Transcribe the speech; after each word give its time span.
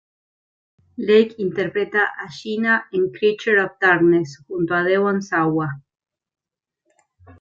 Lake 1.07 1.35
interpreta 1.37 2.03
a 2.17 2.27
Gina 2.27 2.87
en 2.91 3.11
"Creature 3.11 3.61
of 3.63 3.73
Darkness", 3.79 4.43
junto 4.47 4.73
a 4.73 4.81
Devon 4.83 5.21
Sawa. 5.21 5.79